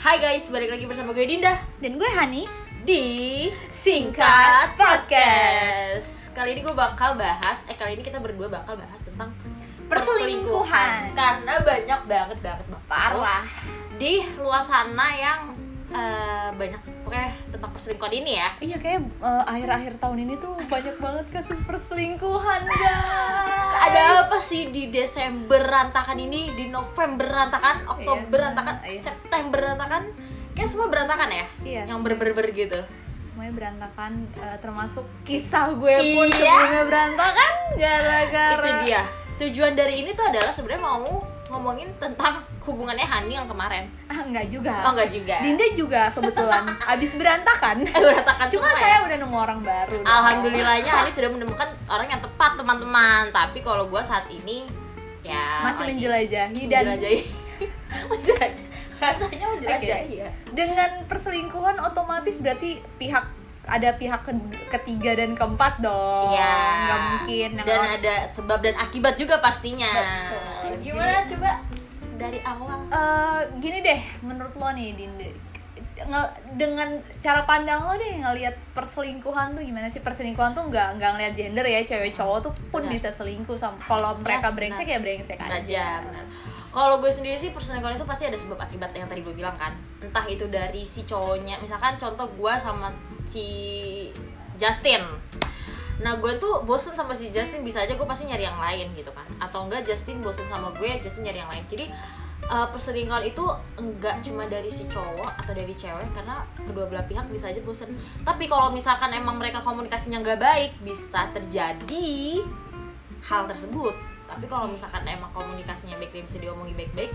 [0.00, 1.60] Hai guys, balik lagi bersama gue Dinda.
[1.76, 2.48] Dan gue Hani.
[2.88, 3.04] Di
[3.68, 6.32] Singkat Podcast.
[6.32, 9.28] Kali ini gue bakal bahas, eh kali ini kita berdua bakal bahas tentang
[9.92, 11.12] Perselingkuhan.
[11.12, 12.88] Karena banyak banget banget banget.
[12.88, 13.44] Parah.
[14.00, 15.52] Di luar sana yang
[15.92, 16.80] eh, banyak
[17.10, 18.48] pokoknya tentang perselingkuhan ini ya.
[18.62, 24.70] Iya kayak eh, akhir-akhir tahun ini tuh banyak banget kasus perselingkuhan guys Ada apa sih
[24.70, 28.30] di Desember berantakan ini, di November berantakan, Oktober Iya.
[28.30, 29.00] berantakan, Iya.
[29.02, 30.02] September berantakan?
[30.54, 31.46] Kayak semua berantakan ya?
[31.66, 32.78] Iya, Yang ber-ber-ber gitu.
[33.26, 36.30] Semuanya berantakan eh, termasuk kisah gue pun Iya.
[36.30, 39.02] sebelumnya berantakan Gara-gara itu dia
[39.40, 41.00] tujuan dari ini tuh adalah sebenarnya mau
[41.48, 43.88] ngomongin tentang hubungannya Hani yang kemarin.
[44.04, 44.72] Ah enggak juga.
[44.84, 45.36] Oh enggak juga.
[45.40, 46.64] Dinda juga kebetulan.
[46.92, 47.76] Abis berantakan.
[47.82, 49.06] Eh berantakan Cuma semua saya ya?
[49.06, 53.22] udah nemu orang baru alhamdulillahnya Hani sudah menemukan orang yang tepat teman-teman.
[53.30, 54.68] Tapi kalau gue saat ini
[55.20, 57.20] ya Masih menjelajahi dan menjelajahi.
[58.06, 60.30] Menjelajah rasanya menjelajahi ya.
[60.50, 63.24] Dengan perselingkuhan otomatis berarti pihak
[63.64, 64.34] ada pihak ke-
[64.70, 66.32] ketiga dan keempat dong.
[66.32, 66.56] Iya.
[66.82, 69.88] nggak mungkin dan ada sebab dan akibat juga pastinya.
[69.88, 70.80] Betul.
[70.82, 71.22] gimana?
[71.24, 71.50] Coba
[72.40, 75.28] dari awal Eh, gini deh menurut lo nih Dinda
[76.00, 76.88] Nge- dengan
[77.20, 81.60] cara pandang lo deh ngelihat perselingkuhan tuh gimana sih perselingkuhan tuh nggak nggak ngeliat gender
[81.62, 82.92] ya cewek cowok tuh pun Benar.
[82.96, 84.96] bisa selingkuh sama kalau mereka Yes, brengsek benar.
[84.96, 85.86] ya brengsek aja aja.
[86.70, 89.76] Kalau gue sendiri sih perselingkuhan itu pasti ada sebab akibat yang tadi gue bilang kan.
[89.98, 92.88] Entah itu dari si cowoknya, misalkan contoh gue sama
[93.26, 93.46] si
[94.56, 95.04] Justin.
[95.98, 99.10] Nah gue tuh bosen sama si Justin bisa aja gue pasti nyari yang lain gitu
[99.10, 99.26] kan.
[99.36, 101.66] Atau enggak Justin bosen sama gue, Justin nyari yang lain.
[101.66, 101.90] Jadi
[102.50, 103.44] eh, perselingkuhan itu
[103.78, 107.94] enggak cuma dari si cowok atau dari cewek karena kedua belah pihak bisa aja bosen.
[108.26, 112.42] Tapi kalau misalkan emang mereka komunikasinya nggak baik bisa terjadi
[113.30, 113.94] hal tersebut.
[114.26, 117.14] Tapi kalau misalkan emang komunikasinya baik dan bisa diomongin baik-baik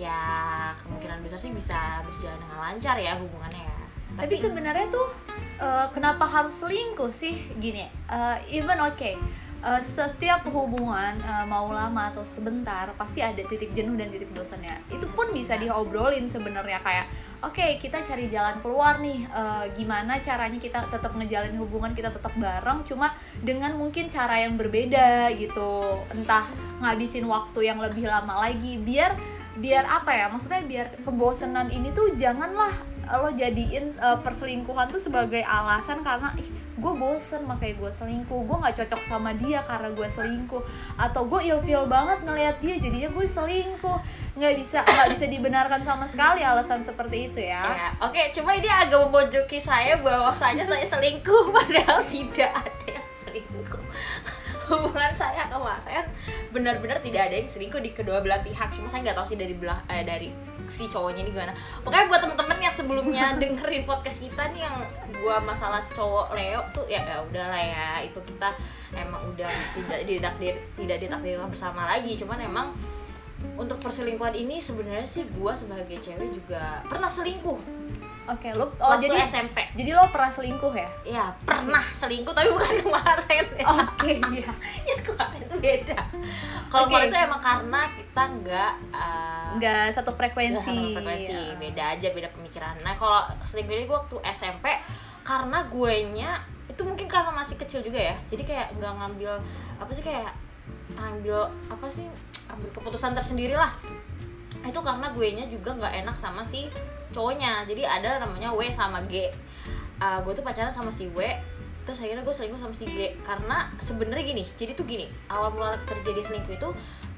[0.00, 3.64] ya kemungkinan besar sih bisa berjalan dengan lancar ya hubungannya.
[3.64, 5.08] Ya tapi sebenarnya tuh
[5.60, 7.48] eh, kenapa harus selingkuh sih?
[7.56, 9.16] Gini eh, even oke
[9.62, 14.82] eh, setiap hubungan eh, mau lama atau sebentar pasti ada titik jenuh dan titik bosannya.
[14.90, 17.06] Itu pun bisa diobrolin sebenarnya kayak
[17.46, 22.34] oke kita cari jalan keluar nih eh, gimana caranya kita tetap ngejalin hubungan kita tetap
[22.36, 26.02] bareng cuma dengan mungkin cara yang berbeda gitu.
[26.10, 26.50] Entah
[26.82, 29.14] ngabisin waktu yang lebih lama lagi biar
[29.52, 32.72] biar apa ya maksudnya biar kebosanan ini tuh janganlah
[33.12, 36.48] lo jadiin uh, perselingkuhan tuh sebagai alasan karena ih
[36.82, 38.40] gue bosen makanya gue selingkuh.
[38.42, 40.62] Gue nggak cocok sama dia karena gue selingkuh.
[40.98, 43.98] Atau gue ilfeel banget ngelihat dia jadinya gue selingkuh.
[44.34, 47.62] Nggak bisa nggak bisa dibenarkan sama sekali alasan seperti itu ya.
[47.62, 53.82] Ya oke cuma ini agak membojoki saya bahwasanya saya selingkuh padahal tidak ada yang selingkuh.
[54.72, 56.06] Hubungan saya kemarin
[56.50, 58.74] benar-benar tidak ada yang selingkuh di kedua belah pihak.
[58.74, 61.52] Cuma saya nggak tahu sih dari belah eh, dari si cowoknya ini gimana.
[61.84, 64.76] Pokoknya buat temen-temen yang sebelumnya dengerin podcast kita nih yang
[65.20, 67.88] gua masalah cowok Leo tuh ya ya udahlah ya.
[68.08, 68.56] Itu kita
[68.96, 72.16] emang udah tidak ditakdir tidak ditakdirkan bersama lagi.
[72.16, 72.72] Cuman emang
[73.60, 77.58] untuk perselingkuhan ini sebenarnya sih gua sebagai cewek juga pernah selingkuh
[78.28, 80.88] oke lo oh waktu jadi SMP jadi lo pernah selingkuh ya?
[81.02, 83.66] Ya pernah selingkuh tapi bukan kemarin ya.
[83.66, 84.50] Oke iya.
[84.88, 85.98] Ya kemarin itu beda.
[86.68, 86.90] Kalau Oke.
[86.92, 91.32] kemarin itu emang karena kita nggak uh, nggak satu nggak frekuensi sama frekuensi.
[91.32, 91.56] Ya.
[91.56, 92.74] beda aja beda pemikiran.
[92.84, 94.66] Nah kalau selingkuh ini gue waktu SMP
[95.24, 96.30] karena gue nya
[96.68, 98.16] itu mungkin karena masih kecil juga ya.
[98.28, 99.32] Jadi kayak nggak ngambil
[99.80, 100.30] apa sih kayak
[100.92, 102.04] ambil apa sih
[102.52, 103.72] ambil keputusan tersendiri lah
[104.62, 106.70] itu karena gue nya juga nggak enak sama si
[107.10, 107.66] cowoknya.
[107.66, 109.28] Jadi ada namanya W sama G.
[110.02, 111.22] Uh, gue tuh pacaran sama si W
[111.82, 113.18] terus akhirnya gue selingkuh sama si G.
[113.26, 116.68] Karena sebenarnya gini jadi tuh gini awal mula terjadi selingkuh itu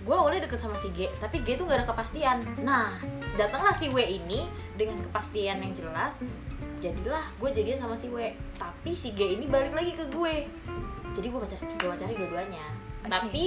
[0.05, 2.41] gue awalnya deket sama si G tapi G tuh gak ada kepastian.
[2.60, 2.97] Nah
[3.37, 6.21] datanglah si W ini dengan kepastian yang jelas
[6.82, 8.32] jadilah gue jadian sama si W.
[8.56, 10.49] Tapi si G ini balik lagi ke gue.
[11.15, 12.66] Jadi gue pacar gue pacarin dua-duanya.
[13.05, 13.12] Oke.
[13.12, 13.44] tapi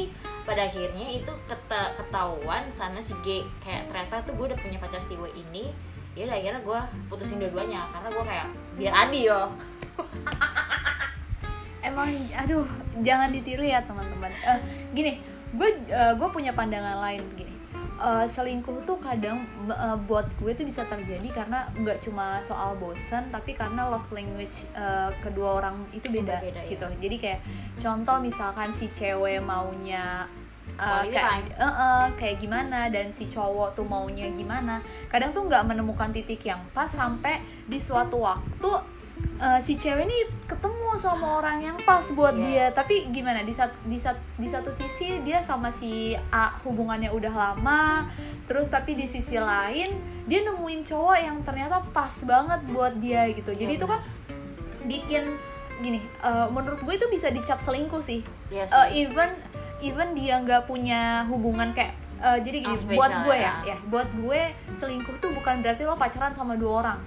[0.47, 3.43] pada akhirnya itu keta- ketahuan sana si G.
[3.59, 5.67] Kayak ternyata tuh gue udah punya pacar si W ini
[6.15, 6.79] ya udah akhirnya gue
[7.11, 8.47] putusin dua-duanya karena gue kayak
[8.79, 9.35] biar adil.
[11.87, 12.65] Emang aduh
[13.03, 14.31] jangan ditiru ya teman-teman.
[14.31, 14.59] Eh,
[14.95, 15.19] gini
[15.51, 17.57] gue gue punya pandangan lain begini
[17.97, 23.25] Eh, selingkuh tuh kadang eh, buat gue tuh bisa terjadi karena nggak cuma soal bosan
[23.33, 26.69] tapi karena love language eh, kedua orang itu beda, Beda-beda, ya.
[26.69, 26.85] gitu.
[27.01, 27.41] Jadi kayak
[27.81, 30.29] contoh misalkan si cewek maunya
[30.77, 34.79] Quality kayak eh, eh, kayak gimana dan si cowok tuh maunya gimana.
[35.07, 38.71] Kadang tuh nggak menemukan titik yang pas sampai di suatu waktu
[39.37, 42.45] eh, si cewek ini ketemu sama orang yang pas buat Iya.
[42.45, 42.65] dia.
[42.71, 47.33] Tapi gimana di satu di satu di satu sisi dia sama si A hubungannya udah
[47.33, 48.05] lama
[48.45, 49.91] terus tapi di sisi lain
[50.25, 53.51] dia nemuin cowok yang ternyata pas banget buat dia gitu.
[53.51, 53.99] Jadi Iya, itu kan
[54.85, 55.23] bikin
[55.77, 58.21] gini eh, menurut gue itu bisa dicap selingkuh sih.
[58.49, 58.73] Iya sih.
[58.73, 59.29] Eh, even
[59.81, 63.73] even dia nggak punya hubungan kayak eh, jadi gini spesial buat gue ya, ya.
[63.73, 64.41] ya buat gue
[64.75, 66.99] selingkuh tuh bukan berarti lo pacaran sama dua orang.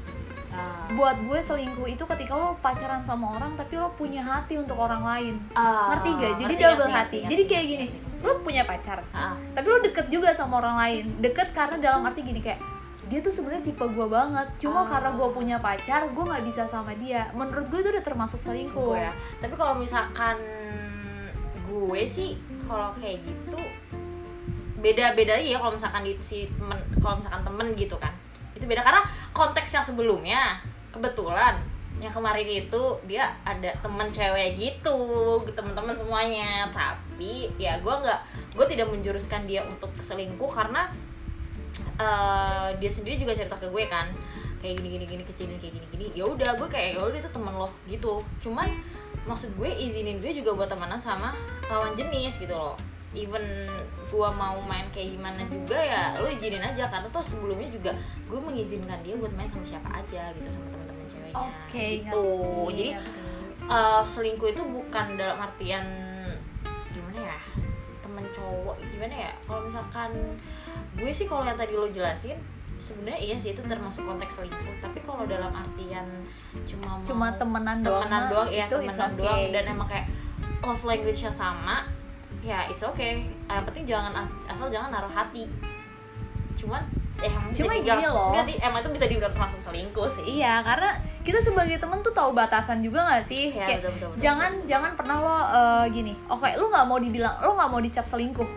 [0.51, 0.91] Ah.
[0.99, 5.07] buat gue selingkuh itu ketika lo pacaran sama orang tapi lo punya hati untuk orang
[5.07, 5.35] lain.
[5.55, 7.19] Ah, ngerti gak jadi ngerti, double ngerti, hati.
[7.23, 7.87] ngerti, jadi kayak gini
[8.21, 11.05] lo punya pacar Ah, tapi lo deket juga sama orang lain.
[11.23, 12.59] Deket karena dalam arti gini kayak
[13.07, 14.47] dia tuh sebenarnya tipe gue banget.
[14.59, 14.87] Cuma Ah.
[14.91, 17.31] karena gue punya pacar gue nggak bisa sama dia.
[17.31, 19.15] Menurut gue itu udah termasuk selingkuh ya.
[19.39, 20.35] Tapi kalau misalkan
[21.71, 22.35] gue sih
[22.65, 23.61] kalau kayak gitu
[24.81, 28.13] beda beda ya kalau misalkan di si temen kalau misalkan temen gitu kan.
[28.57, 29.05] Itu beda karena
[29.37, 30.41] konteks yang sebelumnya
[30.91, 31.61] kebetulan
[32.01, 34.97] yang kemarin itu dia ada temen cewek gitu
[35.53, 36.73] temen-temen semuanya.
[36.73, 38.21] Tapi ya gue nggak
[38.57, 40.89] gue tidak menjuruskan dia untuk selingkuh karena
[42.01, 44.09] eh, dia sendiri juga cerita ke gue kan.
[44.61, 46.07] Kayak gini gini gini kecilin kayak gini gini.
[46.17, 48.25] Ya udah gue kayak ya udah itu temen lo gitu.
[48.41, 48.69] Cuman
[49.29, 51.37] maksud gue izinin gue juga buat temenan sama
[51.69, 52.77] lawan jenis gitu loh.
[53.11, 53.43] Even
[54.07, 56.87] gue mau main kayak gimana juga ya lo izinin aja.
[56.87, 57.93] Karena tuh sebelumnya juga
[58.31, 61.35] gue mengizinkan dia buat main sama siapa aja gitu sama teman-teman ceweknya.
[61.37, 62.25] Oke gitu.
[62.25, 63.21] ngerti, jadi ngerti.
[63.67, 65.85] eh, selingkuh itu bukan dalam artian
[66.91, 67.39] gimana ya
[68.01, 69.33] temen cowok gimana ya?
[69.45, 70.11] Kalau misalkan
[70.95, 72.39] gue sih kalau yang tadi lo jelasin
[72.91, 76.07] sebenarnya iya sih itu termasuk konteks selingkuh tapi kalau dalam artian
[76.67, 79.21] cuma mau cuma temenan doang temenan mah, doang ya itu temenan okay.
[79.23, 80.07] doang dan emang kayak
[80.61, 81.77] love language-nya sama
[82.41, 84.13] ya it's okay yang penting jangan
[84.45, 85.47] asal jangan naruh hati
[86.57, 86.83] cuman
[87.21, 88.33] eh, Cuma dibilang- gini loh.
[88.33, 90.91] enggak sih emang itu bisa dibilang termasuk selingkuh sih Iya, karena
[91.21, 93.53] kita sebagai temen tuh tahu batasan juga gak sih?
[93.53, 96.13] Ya, Kayak betul, betul, betul, jangan jangan pernah lo eh, gini.
[96.33, 98.49] Oke, lu nggak mau dibilang, lo nggak mau dicap selingkuh.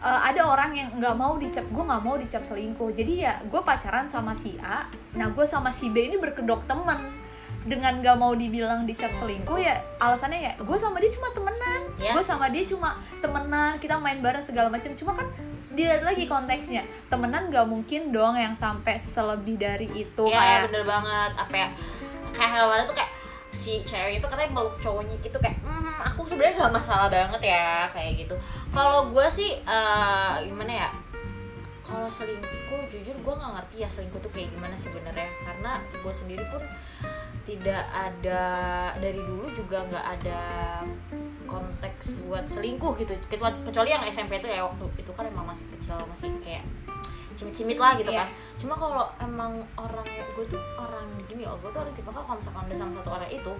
[0.00, 2.88] Eh, ada orang yang nggak mau dicap, gue nggak mau dicap selingkuh.
[2.96, 7.20] Jadi ya, gue pacaran sama si A, nah gue sama si B ini berkedok temen
[7.60, 11.80] dengan gak mau dibilang dicap selingkuh ya alasannya ya gue sama dia cuma temenan.
[12.00, 12.16] Yes.
[12.16, 14.88] gue sama dia cuma temenan kita main bareng segala macam.
[14.96, 15.28] Cuma kan
[15.76, 16.88] dilihat lagi konteksnya.
[17.12, 20.24] Temenan gak mungkin dong yang sampai selebih dari itu.
[20.32, 21.30] Ya kayak bener banget.
[21.36, 21.68] Apa ya?
[22.32, 23.10] Kayak kemarin tuh kayak
[23.60, 27.84] si cewek itu katanya meluk cowoknya gitu kayak hmm, aku sebenarnya gak masalah banget ya
[27.92, 28.34] kayak gitu.
[28.72, 30.88] Kalau gue sih eh, gimana ya
[31.84, 35.28] kalau selingkuh jujur gue nggak ngerti ya selingkuh tuh kayak gimana sebenarnya.
[35.44, 36.64] Karena gue sendiri pun
[37.44, 38.42] tidak ada
[38.96, 40.42] dari dulu juga nggak ada
[41.44, 43.12] konteks buat selingkuh gitu.
[43.68, 46.64] Kecuali yang SMP itu ya waktu itu kan emang masih kecil masih kayak
[47.40, 48.22] cimit-cimit lah gitu Iya.
[48.22, 48.28] kan.
[48.60, 50.04] Cuma kalau emang orang
[50.36, 53.30] gue tuh orang gini oh gue tuh orang tipe kalau misalkan udah sama satu orang
[53.32, 53.52] itu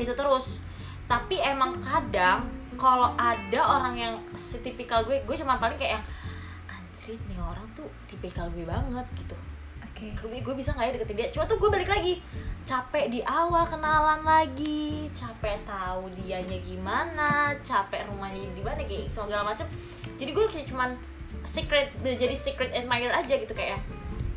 [0.00, 0.64] itu terus.
[1.04, 2.48] Tapi emang kadang
[2.80, 6.04] kalau ada orang yang setipikal gue gue cuma paling kayak yang
[6.66, 9.36] anjrit nih orang tuh tipikal gue banget gitu.
[9.84, 10.14] Oke.
[10.16, 11.28] Gue, gue bisa nggak ya deketin dia?
[11.28, 12.22] Cuma tuh gue balik lagi
[12.68, 19.40] capek di awal kenalan lagi capek tahu dianya gimana capek rumahnya di mana kayak segala
[19.40, 19.64] macam
[20.20, 20.92] jadi gue kayak cuman
[21.48, 23.80] secret jadi secret admirer aja gitu kayak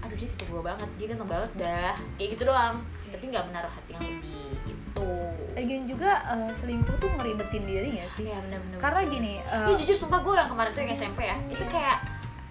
[0.01, 2.79] aduh dia tipe gue banget dia ganteng banget dah kayak gitu doang.
[3.11, 5.11] Tapi nggak menaruh hati yang lebih gitu.
[5.51, 8.31] Lagian juga eh, selingkuh tuh ngeribetin diri gak sih?
[8.31, 8.79] Ya benar-benar.
[8.79, 11.99] Karena gini eh, Ih, jujur sumpah gue yang kemarin tuh yang SMP ya itu kayak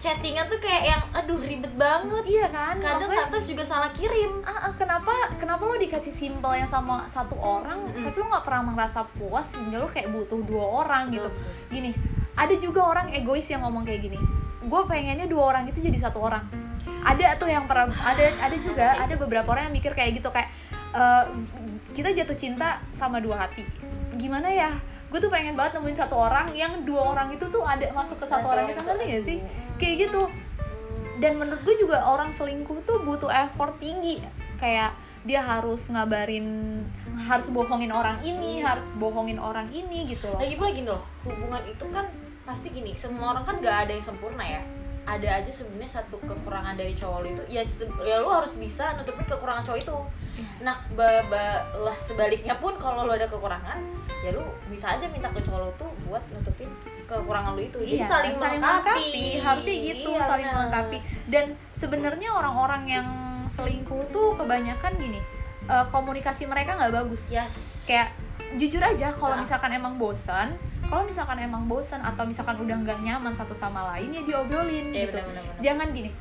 [0.01, 2.23] chattingan tuh kayak yang aduh ribet banget.
[2.25, 4.31] Iya kan kadang maksudnya sometimes juga salah kirim.
[4.45, 8.05] Ah, ah, kenapa kenapa lo dikasih simpel yang sama satu orang Mm-mm.
[8.05, 11.25] tapi lo nggak pernah merasa puas sehingga lo kayak butuh dua orang gitu?
[11.29, 11.73] Betul.
[11.73, 11.91] gini
[12.37, 14.17] ada juga orang egois yang ngomong kayak gini
[14.61, 16.45] gue pengennya dua orang itu jadi satu orang.
[17.01, 20.53] Ada tuh yang pernah ada ada juga ada beberapa orang yang mikir kayak gitu kayak
[20.93, 21.25] eh,
[21.97, 23.65] kita jatuh cinta sama dua hati.
[24.15, 24.71] Gimana ya?
[25.11, 28.25] Gue tuh pengen banget nemuin satu orang yang dua orang itu tuh ada masuk ke
[28.29, 29.39] satu orang itu ngerti gak sih?
[29.81, 30.29] kayak gitu.
[31.19, 34.21] Dan menurut gue juga orang selingkuh tuh butuh effort tinggi.
[34.61, 36.81] Kayak dia harus ngabarin
[37.29, 40.41] harus bohongin orang ini harus bohongin orang ini gitu loh.
[40.41, 42.09] Lagi pula gini loh hubungan itu kan
[42.41, 44.61] pasti gini semua orang kan gak ada yang sempurna ya.
[45.01, 47.43] Ada aja sebenarnya satu kekurangan dari cowok lu itu.
[47.49, 47.65] Ya,
[48.05, 49.97] ya lu harus bisa nutupin kekurangan cowok itu.
[50.61, 53.81] Nah ba- ba- lah sebaliknya pun kalau lu ada kekurangan
[54.21, 56.69] ya lu bisa aja minta ke cowok lu tuh buat nutupin
[57.09, 57.81] kekurangan lu itu.
[57.81, 59.41] Jadi Iya, saling, melengkapi.
[59.41, 60.55] harusnya gitu Iya, saling benar.
[60.61, 60.97] melengkapi.
[61.27, 63.07] Dan sebenarnya orang-orang yang
[63.49, 65.17] selingkuh tuh kebanyakan gini
[65.63, 67.29] eh, komunikasi mereka nggak bagus.
[67.29, 67.85] Yes.
[67.85, 68.13] Kayak
[68.53, 69.41] jujur aja kalau Nah.
[69.41, 70.57] misalkan emang bosan
[70.91, 75.07] kalau misalkan emang bosan atau misalkan udah nggak nyaman satu sama lain ya diobrolin Iya,
[75.07, 75.17] gitu.
[75.17, 75.55] benar, benar.
[75.63, 76.11] jangan gini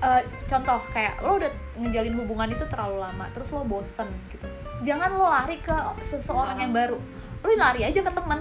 [0.00, 4.46] eh, contoh kayak lo udah ngejalin hubungan itu terlalu lama terus lo bosen gitu.
[4.80, 6.96] Jangan lo lari ke seseorang yang baru.
[7.36, 8.40] Lo lari aja ke temen.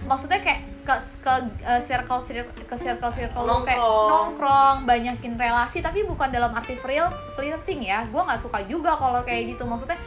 [0.00, 4.06] Maksudnya kayak ke ke uh, circle cir- ke circle circle lo kayak Nongkrong.
[4.08, 8.06] nongkrong banyakin relasi tapi bukan dalam arti real flirting ya.
[8.06, 9.66] Gue nggak suka juga kalau kayak gitu.
[9.66, 9.98] Maksudnya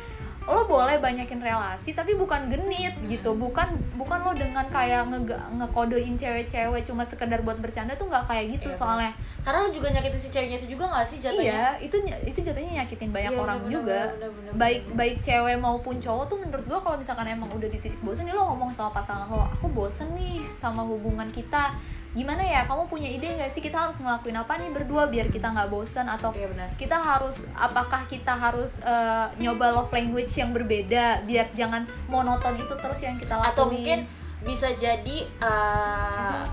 [0.44, 3.32] lo boleh banyakin relasi tapi bukan genit gitu.
[3.32, 8.60] Bukan bukan lo dengan kayak nge ngekodein cewek-cewek cuma sekedar buat bercanda tuh nggak kayak
[8.60, 8.70] gitu.
[8.72, 9.12] Iya, soalnya
[9.44, 11.44] karena lu juga nyakitin si ceweknya itu juga gak sih jatuhnya?
[11.52, 14.00] Iya itu itu jatuhnya nyakitin banyak Iya, orang bener, juga.
[14.08, 14.96] bener, bener, bener, baik bener.
[14.96, 18.34] baik cewek maupun cowok tuh menurut gua kalau misalkan emang udah di titik bosen ya
[18.34, 21.76] lo ngomong sama pasangan lo aku bosen nih sama hubungan kita.
[22.14, 25.50] Gimana ya kamu punya ide nggak sih kita harus ngelakuin apa nih berdua biar kita
[25.50, 26.06] nggak bosen?
[26.06, 31.50] Atau iya benar kita harus apakah kita harus eh, nyoba love language yang berbeda biar
[31.58, 33.52] jangan monoton itu terus yang kita lakuin?
[33.52, 34.00] atau mungkin
[34.44, 36.44] bisa jadi uh,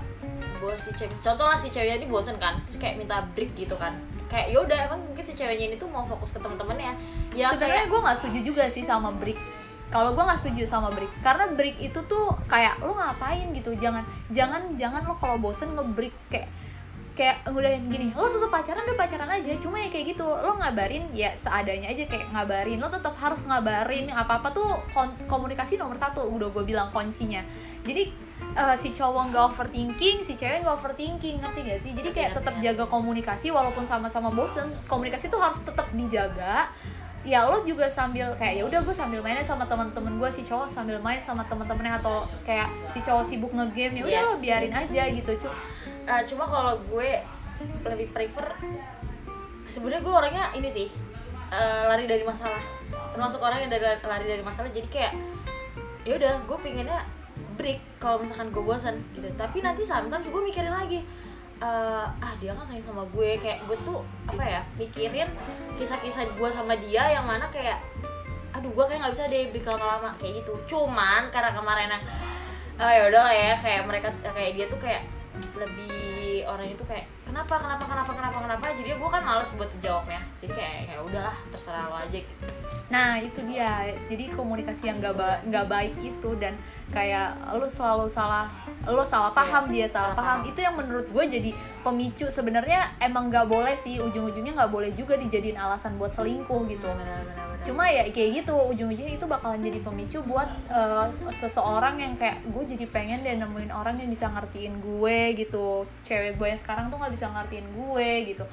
[0.61, 3.73] bos si cewek contoh lah si ceweknya ini bosen kan terus kayak minta break gitu
[3.75, 3.97] kan.
[4.29, 6.93] Kayak yaudah emang mungkin si ceweknya ini tuh mau fokus ke teman-temannya
[7.33, 9.39] ya sebenarnya kayak gue nggak setuju juga sih sama break.
[9.91, 13.51] Kalau gue nggak setuju sama break karena break itu tuh kayak lo ngapain?
[13.51, 13.75] gitu.
[13.75, 16.47] Jangan jangan jangan lo kalau bosen lo break kayak
[17.11, 21.11] kayak udah gini lo tetap pacaran udah pacaran aja cuma ya kayak gitu lo ngabarin
[21.11, 24.79] ya seadanya aja kayak ngabarin lo tetap harus ngabarin apa apa tuh
[25.27, 27.43] komunikasi nomor satu udah gue bilang kuncinya.
[27.83, 28.07] Jadi
[28.55, 31.91] eh, si cowok nggak overthinking si cewek nggak overthinking ngerti gak sih?
[31.91, 32.63] Jadi kayak tetap ngerti.
[32.63, 36.71] jaga komunikasi walaupun sama-sama bosen komunikasi tuh harus tetap dijaga.
[37.21, 40.65] Ya lo juga sambil kayak ya udah gue sambil mainnya sama teman-teman gue si cowok
[40.71, 44.29] sambil main sama teman-temannya atau kayak si cowok sibuk ngegame ya udah Yes.
[44.31, 45.31] lo biarin aja gitu.
[45.37, 45.49] Cu
[46.01, 47.21] Uh, cuma kalau gue
[47.85, 48.47] lebih prefer
[49.69, 50.87] sebenarnya gue orangnya ini sih
[51.53, 52.59] uh, lari dari masalah.
[53.13, 55.13] Termasuk orang yang dari lari dari masalah jadi kayak
[56.01, 57.05] ya udah gue pengennya
[57.53, 59.29] break kalau misalkan gue bosan gitu.
[59.37, 61.05] Tapi nanti sometimes gue mikirin lagi
[61.61, 65.29] uh, ah dia kan sayang sama gue kayak gue tuh apa ya mikirin
[65.77, 67.77] kisah-kisah gue sama dia yang mana kayak
[68.51, 70.57] aduh gue kayak nggak bisa deh break lama-lama kayak gitu.
[70.65, 72.03] Cuman karena kemarin yang
[72.81, 75.05] oh ya udah ya kayak mereka kayak dia tuh kayak
[75.55, 78.65] lebih orang itu kayak kenapa kenapa kenapa kenapa kenapa?
[78.75, 80.19] Jadi gue kan males buat jawabnya.
[80.43, 82.45] Jadi kayak ya udahlah terserah lo aja gitu.
[82.91, 83.87] Nah itu dia.
[84.11, 86.59] Jadi komunikasi yang gak, ba- nggak baik itu dan
[86.91, 88.51] kayak lo selalu salah
[88.83, 90.39] lo salah paham dia salah salah paham.
[90.43, 90.49] paham.
[90.51, 91.51] itu yang menurut gue jadi
[91.85, 92.27] pemicu.
[92.27, 94.03] Sebenarnya emang nggak boleh sih.
[94.03, 96.87] Ujung-ujungnya nggak boleh juga dijadiin alasan buat selingkuh gitu.
[96.91, 102.41] Benar-benar cuma ya kayak gitu ujung-ujungnya itu bakalan jadi pemicu buat eh, seseorang yang kayak
[102.49, 105.85] gue jadi pengen deh nemuin orang yang bisa ngertiin gue gitu.
[106.01, 108.45] Cewek gue yang sekarang tuh nggak bisa ngertiin gue gitu.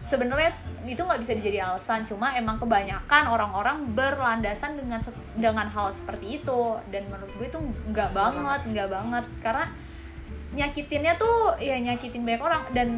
[0.00, 0.56] Sebenarnya
[0.88, 5.00] itu nggak bisa dijadi alasan cuma emang kebanyakan orang-orang berlandasan dengan
[5.36, 6.76] dengan hal seperti itu.
[6.92, 7.60] Dan menurut gue itu
[7.92, 8.60] nggak banget.
[8.68, 9.24] nggak banget.
[9.40, 9.66] Karena
[10.52, 12.62] nyakitinnya tuh ya nyakitin banyak orang.
[12.76, 12.88] Dan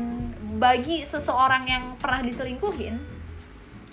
[0.58, 3.12] bagi seseorang yang pernah diselingkuhin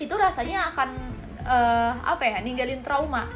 [0.00, 3.26] itu rasanya akan eh, apa ya ninggalin trauma.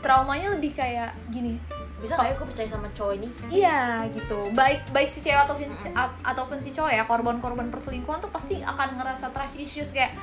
[0.00, 1.60] Traumanya lebih kayak gini.
[2.00, 3.28] Bisa nggak ya gue percaya sama cowok ini?
[3.52, 4.48] Iya gitu.
[4.56, 5.88] Baik baik si cewek ataupun si,
[6.24, 10.16] ataupun si cowok ya korban-korban perselingkuhan tuh pasti akan ngerasa trust issues kayak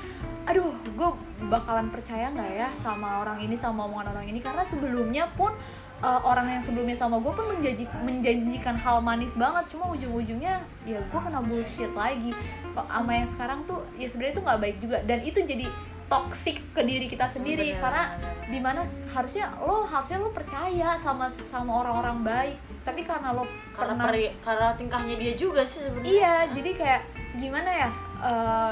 [0.49, 1.09] aduh gue
[1.51, 4.41] bakalan percaya nggak ya sama orang ini sama omongan orang ini?
[4.41, 5.53] Karena sebelumnya pun
[6.01, 9.69] eh, orang yang sebelumnya sama gue pun menjanji, menjanjikan hal manis banget.
[9.69, 12.33] Cuma ujung-ujungnya ya gue kena bullshit lagi.
[12.73, 14.97] Kok sama yang sekarang tuh ya sebenarnya itu nggak baik juga.
[15.05, 15.69] Dan itu jadi
[16.07, 17.75] toxic ke diri kita sendiri.
[17.75, 18.49] Bener, karena bener.
[18.51, 22.57] di mana harusnya lo harusnya lo percaya sama sama orang-orang baik.
[22.87, 23.43] Tapi karena lo
[23.75, 26.07] karena pernah peri- karena tingkahnya dia juga sih sebenarnya.
[26.07, 27.01] Iya jadi kayak
[27.37, 27.89] gimana ya
[28.23, 28.71] eh,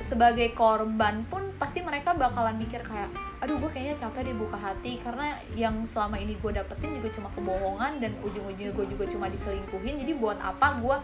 [0.00, 3.12] sebagai korban pun pasti mereka bakalan mikir kayak
[3.44, 5.02] aduh gue kayaknya capek deh buka hati.
[5.02, 10.06] Karena yang selama ini gue dapetin juga cuma kebohongan dan ujung-ujungnya gue juga cuma diselingkuhin.
[10.06, 10.96] Jadi buat apa gue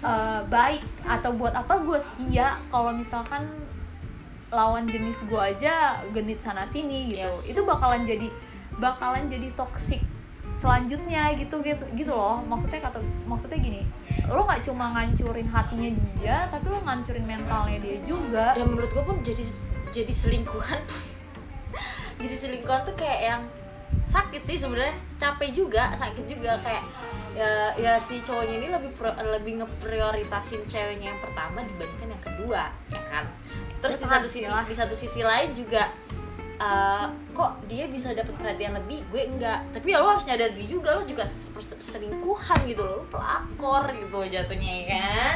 [0.00, 3.44] eh, baik atau buat apa gue setia kalau misalkan
[4.56, 7.28] lawan jenis gue aja genit sana sini gitu.
[7.28, 7.52] Yes.
[7.52, 8.32] itu bakalan jadi
[8.80, 10.00] bakalan jadi toxic
[10.56, 12.40] selanjutnya gitu gitu gitu loh.
[12.48, 13.84] Maksudnya kata maksudnya gini
[14.26, 18.56] lo nggak cuma ngancurin hatinya dia tapi lo ngancurin mentalnya dia juga.
[18.56, 19.44] Dan menurut gue pun jadi
[19.92, 21.02] jadi selingkuhan pun
[22.24, 23.42] jadi selingkuhan tuh kayak yang
[24.08, 24.96] sakit sih sebenarnya.
[25.20, 26.56] Capek juga sakit juga.
[26.64, 26.84] Kayak
[27.36, 32.72] ya ya si cowoknya ini lebih pro- lebih ngeprioritasin ceweknya yang pertama dibandingkan yang kedua
[32.88, 33.28] ya kan
[33.86, 35.88] terus di satu sisi di satu sisi lain juga
[36.56, 39.04] eh, kok dia bisa dapat perhatian lebih?
[39.12, 39.62] Gue enggak.
[39.76, 41.24] Tapi ya lo harus nyadar diri juga lo juga
[41.78, 45.34] selingkuhan gitu lo pelakor gitu jatuhnya ya kan?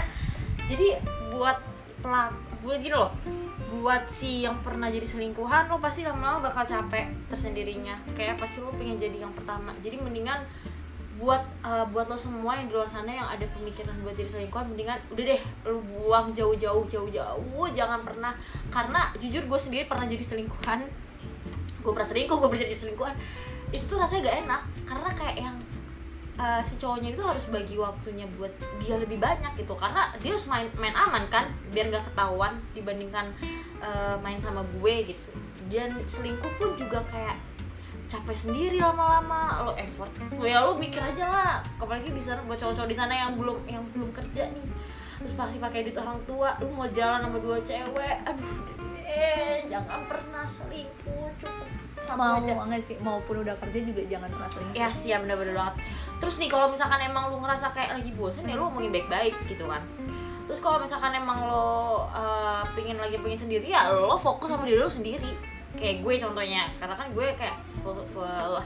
[0.70, 0.86] Jadi
[1.30, 1.58] buat
[2.00, 2.32] pelak
[2.64, 3.12] buat gini loh.
[3.70, 8.00] Buat si yang pernah jadi selingkuhan lo pasti lama-lama bakal capek tersendirinya.
[8.18, 9.76] Kayak pasti lo pengen jadi yang pertama.
[9.84, 10.42] Jadi mendingan
[11.20, 14.72] buat uh, buat lo semua yang di luar sana yang ada pemikiran buat jadi selingkuhan
[14.72, 18.32] mendingan udah deh lo buang jauh-jauh jauh-jauh jangan pernah.
[18.72, 20.80] Karena jujur gue sendiri pernah jadi selingkuhan.
[21.84, 23.12] Gue pernah selingkuh gue berjanji selingkuhan.
[23.68, 25.56] Itu tuh rasanya gak enak karena kayak yang
[26.40, 29.76] uh, si cowoknya itu harus bagi waktunya buat dia lebih banyak gitu.
[29.76, 33.28] Karena dia harus main main aman kan biar nggak ketahuan dibandingkan
[33.84, 35.30] uh, main sama gue gitu.
[35.68, 37.36] Dan selingkuh pun juga kayak
[38.10, 40.10] capek sendiri lama-lama lo effort.
[40.42, 41.54] Ya lo mikir aja lah.
[41.78, 44.66] Apalagi di sana buat cowok-cowok di sana yang belum yang belum kerja nih.
[45.22, 48.56] Terus pasti pakai duit orang tua lu mau jalan sama dua cewek aduh
[49.04, 51.68] eh jangan pernah selingkuh cukup
[52.16, 52.56] mau aja.
[52.56, 54.76] enggak sih maupun udah kerja juga jangan pernah selingkuh.
[54.80, 55.74] Ya sih ya bener-bener banget.
[56.18, 59.68] Terus nih kalau misalkan emang lu ngerasa kayak lagi bosan ya lu ngomongin baik-baik gitu
[59.68, 59.84] kan.
[60.50, 64.80] Terus kalau misalkan emang lo uh, pingin lagi pingin sendiri ya lo fokus sama diri
[64.80, 65.30] lo sendiri.
[65.76, 67.56] Kayak gue contohnya karena kan gue kayak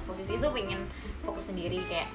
[0.06, 0.86] posisi itu pengen
[1.22, 2.10] fokus sendiri kayak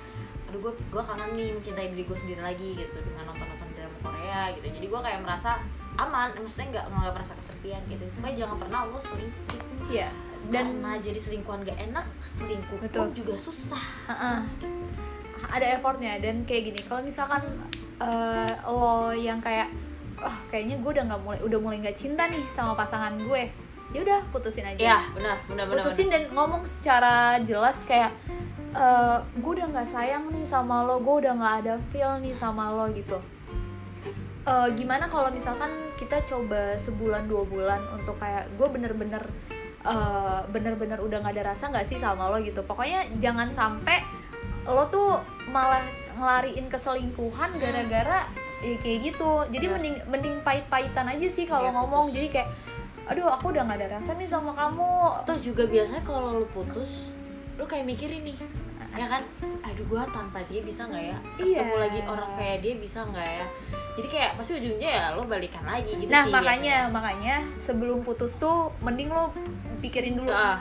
[0.50, 3.98] aduh gue gue kangen nih mencintai diri gue sendiri lagi gitu dengan nonton nonton drama
[4.02, 5.62] Korea gitu jadi gue kayak merasa
[5.94, 9.62] aman maksudnya nggak nggak merasa kesepian gitu Pokoknya jangan pernah lo selingkuh
[9.94, 10.10] iya
[10.50, 12.98] dan karena jadi selingkuhan gak enak selingkuh betul.
[13.06, 14.40] pun juga susah uh -uh.
[15.54, 17.44] ada effortnya dan kayak gini kalau misalkan
[18.02, 19.70] uh, lo yang kayak
[20.20, 23.52] oh kayaknya gue udah nggak mulai udah mulai nggak cinta nih sama pasangan gue
[23.94, 24.80] ya udah putusin aja.
[24.80, 26.30] Ya benar benar putusin benar.
[26.30, 28.14] dan ngomong secara jelas kayak
[28.74, 32.38] e, eh, gue udah nggak sayang nih sama lo gue udah nggak ada feel nih
[32.38, 33.18] sama lo gitu.
[34.46, 39.26] E, gimana kalau misalkan kita coba sebulan dua bulan untuk kayak gue bener-bener
[39.86, 42.64] uh, bener-bener udah nggak ada rasa nggak sih sama lo gitu.
[42.66, 44.04] Pokoknya jangan sampai
[44.68, 45.20] lo tuh
[45.50, 45.82] malah
[46.20, 48.28] ngelariin keselingkuhan gara-gara
[48.60, 49.32] ya kayak gitu.
[49.52, 49.72] Jadi ya.
[49.76, 52.12] mending mending pahit-pahitan aja sih kalau ya, ngomong.
[52.12, 52.50] Jadi kayak
[53.10, 55.26] aduh aku udah gak ada rasa nih sama kamu.
[55.26, 57.10] Terus juga biasanya kalau lu putus
[57.60, 58.38] lu kayak mikirin nih
[58.98, 59.22] ya kan?
[59.70, 61.18] Aduh gua tanpa dia bisa nggak ya?
[61.38, 61.62] Iya.
[61.62, 63.46] ketemu lagi orang kayak dia bisa nggak ya?
[64.00, 66.96] Jadi kayak pasti ujungnya ya lo balikan lagi gitu nah sih, makanya biasanya.
[66.96, 69.30] makanya sebelum putus tuh mending lo
[69.84, 70.32] pikirin dulu.
[70.32, 70.58] Uh,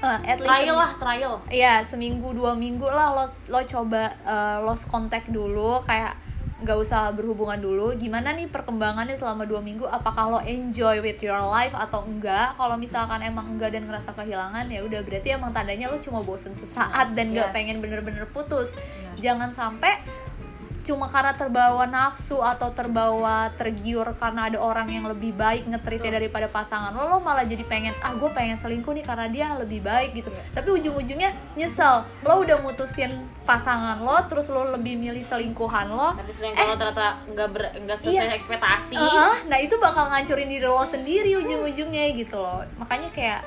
[0.00, 1.34] uh, at least trial lah trial.
[1.52, 5.84] Iya seminggu dua minggu lah lo lo coba uh, lost contact dulu.
[5.84, 6.16] Kayak
[6.58, 11.38] nggak usah berhubungan dulu gimana nih perkembangannya selama dua minggu apakah lo enjoy with your
[11.38, 15.86] life atau enggak kalau misalkan emang enggak dan ngerasa kehilangan ya udah berarti emang tandanya
[15.86, 17.54] lo cuma bosen sesaat dan nggak yes.
[17.54, 19.22] pengen bener-bener putus yes.
[19.22, 20.02] jangan sampai
[20.88, 26.48] cuma karena terbawa nafsu atau terbawa tergiur karena ada orang yang lebih baik ngetritnya daripada
[26.48, 30.16] pasangan lo lo malah jadi pengen ah gue pengen selingkuh nih karena dia lebih baik
[30.16, 30.32] gitu.
[30.32, 30.56] Yeah.
[30.56, 32.08] tapi ujung-ujungnya nyesel.
[32.24, 36.16] Lo udah mutusin pasangan lo terus lo lebih milih selingkuhan lo.
[36.16, 38.96] Tapi selingkuh eh, lo ternyata nggak ber nggak sesuai iya, ekspektasi.
[38.96, 42.64] Uh nah itu bakal ngancurin diri lo sendiri ujung-ujungnya gitu loh.
[42.80, 43.40] Makanya kayak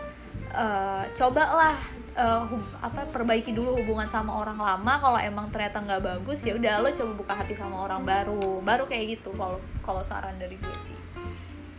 [0.54, 1.74] uh, cobalah
[2.18, 2.44] uh,
[2.82, 4.94] apa perbaiki dulu hubungan sama orang lama.
[5.00, 8.60] Kalau emang ternyata nggak bagus ya udah lo coba buka hati sama orang baru.
[8.64, 10.98] Baru kayak gitu kalau kalau saran dari gue sih.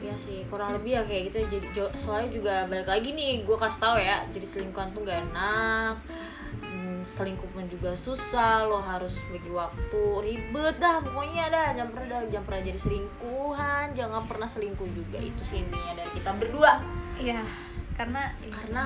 [0.02, 1.38] Iya sih kurang lebih ya kayak gitu.
[1.58, 5.94] Jadi soalnya juga balik lagi nih gue kasih tahu ya jadi selingkuhan tuh gak enak
[6.62, 11.68] hmm, selingkuh pun juga susah lo harus bagi waktu ribet dah pokoknya dah.
[11.78, 15.18] Jangan pernah jangan pernah jadi selingkuhan jangan pernah selingkuh juga.
[15.22, 16.82] Itu sih intinya dari kita berdua.
[17.20, 17.42] Iya
[17.92, 18.84] karena karena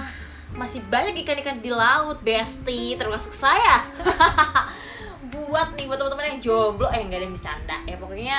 [0.56, 3.84] masih banyak ikan-ikan di laut besti termasuk saya.
[5.32, 7.76] Buat nih buat teman-teman yang jomblo eh nggak ada yang bercanda.
[7.84, 8.38] Ya pokoknya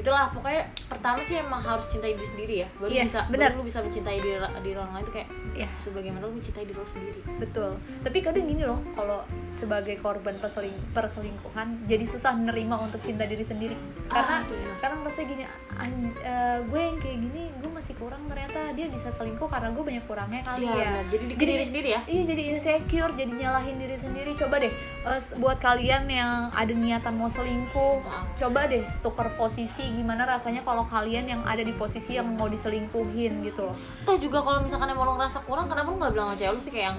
[0.00, 2.68] itulah pokoknya pertama sih emang harus cintai diri sendiri ya.
[2.80, 3.52] Baru yeah, bisa bener.
[3.52, 5.72] baru lu bisa mencintai diri, diri orang lain tuh kayak ya yeah.
[5.76, 7.20] sebagaimana lu mencintai diri lu sendiri.
[7.36, 7.76] Betul.
[8.00, 9.20] Tapi kadang gini loh kalau
[9.52, 13.76] sebagai korban perseling perselingkuhan jadi susah menerima untuk cinta diri sendiri.
[14.08, 18.88] Karena ah, karena merasa gini uh, gue yang kayak gini gue masih kurang ternyata dia
[18.88, 21.12] bisa selingkuh karena gue banyak kurangnya kali yeah, ya.
[21.12, 22.00] jadi jadi diri sendiri ya.
[22.08, 24.32] iya jadi insecure jadi nyalahin diri sendiri.
[24.32, 24.72] Coba deh
[25.04, 28.24] uh, buat kalian yang ada niatan mau selingkuh ah.
[28.38, 33.42] coba deh tukar posisi gimana rasanya kalau kalian yang ada di posisi yang mau diselingkuhin
[33.44, 33.76] gitu loh.
[34.06, 36.60] Toh juga kalau misalkan emang lo ngerasa kurang kenapa lo nggak bilang sama cewek lo
[36.60, 36.98] sih kayak yang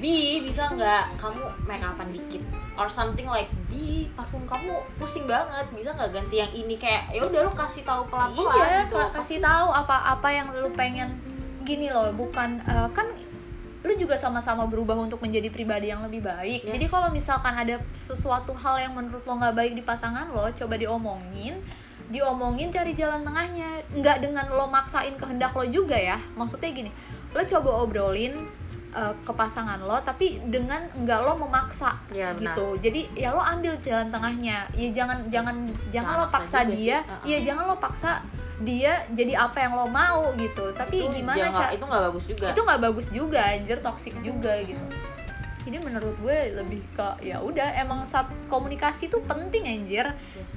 [0.00, 2.42] bi bisa nggak kamu make upan dikit?
[2.78, 6.74] Or something like bi parfum kamu pusing banget bisa nggak ganti yang ini?
[6.80, 10.48] Kayak ya udah lo kasih tahu pelan pelan iya, gitu kasih tahu apa apa yang
[10.52, 11.20] lo pengen.
[11.60, 13.04] Gini loh bukan uh, kan
[13.80, 16.68] lu juga sama-sama berubah untuk menjadi pribadi yang lebih baik.
[16.68, 16.72] Yes.
[16.76, 20.74] Jadi kalau misalkan ada sesuatu hal yang menurut lo nggak baik di pasangan lo, coba
[20.76, 21.56] diomongin
[22.10, 23.80] diomongin cari jalan tengahnya.
[23.94, 26.18] Nggak dengan lo maksain kehendak lo juga ya.
[26.34, 26.90] Maksudnya gini
[27.30, 28.34] lo coba obrolin
[28.90, 32.74] uh, ke pasangan lo tapi dengan nggak lo memaksa ya, gitu.
[32.82, 34.66] Jadi ya lo ambil jalan tengahnya.
[34.74, 35.56] Ya jangan jangan
[35.94, 37.06] jangan nah, lo paksa dia.
[37.06, 37.24] Uh -uh.
[37.24, 38.20] ya jangan lo paksa
[38.60, 40.74] dia jadi apa yang lo mau gitu.
[40.74, 42.46] Tapi itu gimana cara itu nggak bagus juga.
[42.50, 43.78] Itu nggak bagus juga anjir.
[43.80, 44.99] Toxic juga gitu
[45.70, 50.02] jadi menurut gue lebih ke ya udah emang saat komunikasi tuh penting anjir.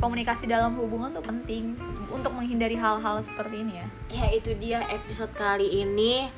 [0.02, 1.78] Komunikasi dalam hubungan tuh penting
[2.10, 3.88] untuk menghindari hal-hal seperti ini ya.
[4.10, 6.34] Ya itu dia episode kali ini.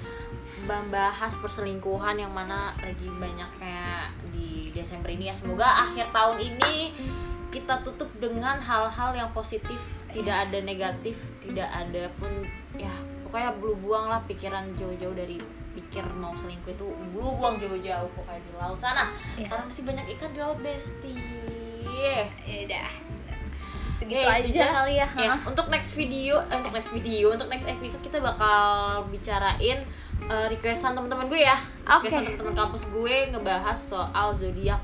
[0.67, 5.35] Membahas perselingkuhan yang mana lagi banyak kayak di Desember ini ya.
[5.39, 6.91] Semoga akhir tahun ini
[7.55, 9.79] kita tutup dengan hal-hal yang positif
[10.11, 12.31] tidak ada negatif tidak ada pun
[12.75, 12.91] ya
[13.23, 15.39] pokoknya bulu buang lah pikiran jauh-jauh dari
[15.75, 19.51] pikir mau selingkuh itu bulu buang jauh-jauh pokoknya di laut sana Iya.
[19.51, 21.13] karena masih banyak ikan di laut besti
[21.85, 22.23] ya
[22.65, 22.87] udah
[23.95, 25.39] segitu itu aja kali ya, Hah?
[25.47, 29.79] untuk next video, eh, untuk next video, untuk next episode kita bakal bicarain
[30.27, 31.55] eh, requestan teman-teman gue ya.
[31.87, 32.11] Oke.
[32.11, 34.83] Requestan teman-teman kampus gue ngebahas soal zodiak.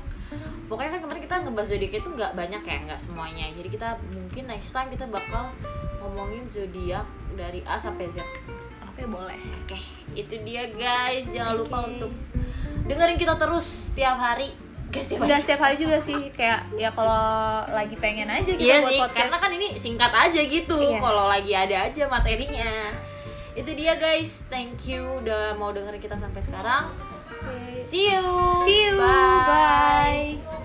[0.64, 3.46] Pokoknya kan kemarin kita ngebahas zodiak itu nggak banyak ya, nggak semuanya.
[3.52, 5.52] Jadi kita mungkin next time kita bakal
[6.00, 7.04] ngomongin zodiak
[7.36, 8.24] dari A sampai Z.
[9.08, 9.78] boleh Oke,
[10.12, 11.30] itu dia guys.
[11.30, 11.96] Jangan lupa Oke.
[11.96, 12.12] untuk
[12.86, 14.50] dengerin kita terus setiap hari.
[14.92, 19.00] Guys, setiap hari juga sih kayak ya kalau lagi pengen aja kita Iya buat sih,
[19.00, 20.76] podcast karena kan ini singkat aja gitu.
[20.76, 21.00] Iya.
[21.00, 22.72] Kalau lagi ada aja materinya.
[23.56, 24.44] Itu dia guys.
[24.52, 26.92] Thank you udah mau dengerin kita sampai sekarang.
[27.24, 27.72] Oke.
[27.72, 28.24] See you.
[28.68, 30.62] see you bye.